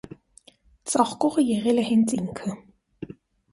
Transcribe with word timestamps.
Ծաղկողը 0.93 1.45
եղել 1.51 1.83
է 1.83 1.85
հենց 1.91 2.17
ինքը։ 2.19 2.57